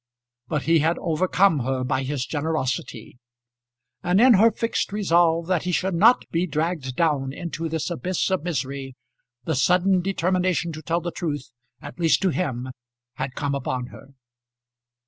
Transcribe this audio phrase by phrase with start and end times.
[0.47, 3.19] But he had overcome her by his generosity;
[4.01, 8.31] and in her fixed resolve that he should not be dragged down into this abyss
[8.31, 8.95] of misery
[9.43, 11.51] the sudden determination to tell the truth
[11.83, 12.69] at least to him
[13.17, 14.15] had come upon her.